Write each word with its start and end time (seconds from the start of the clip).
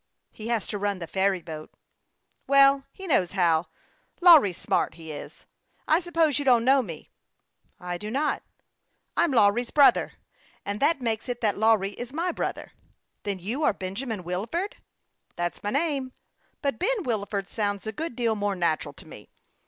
"He 0.31 0.47
has 0.47 0.65
to 0.65 0.79
run 0.79 0.97
the 0.97 1.05
ferry 1.05 1.43
boat." 1.43 1.69
"Well, 2.47 2.85
he 2.91 3.05
knows 3.05 3.33
how. 3.33 3.67
Lawry's 4.19 4.57
smart 4.57 4.95
he 4.95 5.11
is. 5.11 5.45
I 5.87 5.99
suppose 5.99 6.39
you 6.39 6.43
don't 6.43 6.65
know 6.65 6.81
me." 6.81 7.11
"I 7.79 7.99
do 7.99 8.09
not."" 8.09 8.41
I'm 9.15 9.29
Lawry's 9.31 9.69
brother; 9.69 10.13
and 10.65 10.79
that 10.79 11.01
makes 11.01 11.29
it 11.29 11.39
that 11.41 11.55
Lawry 11.59 11.91
is 11.91 12.11
my 12.11 12.31
brother."" 12.31 12.71
Then 13.25 13.37
you 13.37 13.61
are 13.61 13.73
Benjamin 13.73 14.23
Wilford?"" 14.23 14.77
That's 15.37 15.61
my 15.61 15.69
name; 15.69 16.13
but 16.63 16.79
Ben 16.79 17.03
Wilford 17.03 17.47
sounds 17.47 17.85
a 17.85 17.91
good 17.91 18.15
deal 18.15 18.33
more 18.33 18.55
natural 18.55 18.95
to 18.95 19.07
me. 19.07 19.29